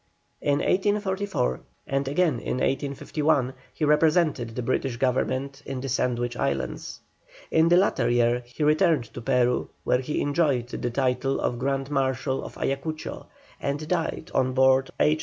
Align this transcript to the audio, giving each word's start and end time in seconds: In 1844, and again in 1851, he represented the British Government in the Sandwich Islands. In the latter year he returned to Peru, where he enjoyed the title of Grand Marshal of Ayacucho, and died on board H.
In 0.41 0.61
1844, 0.61 1.59
and 1.85 2.07
again 2.07 2.39
in 2.39 2.57
1851, 2.57 3.53
he 3.71 3.85
represented 3.85 4.55
the 4.55 4.63
British 4.63 4.97
Government 4.97 5.61
in 5.63 5.79
the 5.79 5.89
Sandwich 5.89 6.35
Islands. 6.35 7.01
In 7.51 7.69
the 7.69 7.77
latter 7.77 8.09
year 8.09 8.41
he 8.47 8.63
returned 8.63 9.03
to 9.13 9.21
Peru, 9.21 9.69
where 9.83 9.99
he 10.01 10.19
enjoyed 10.21 10.69
the 10.69 10.89
title 10.89 11.39
of 11.39 11.59
Grand 11.59 11.91
Marshal 11.91 12.43
of 12.43 12.57
Ayacucho, 12.57 13.27
and 13.61 13.87
died 13.87 14.31
on 14.33 14.53
board 14.53 14.89
H. 14.99 15.19